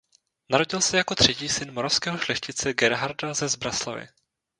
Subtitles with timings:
[0.49, 4.07] Narodil se jako třetí syn moravského šlechtice Gerharda ze Zbraslavi.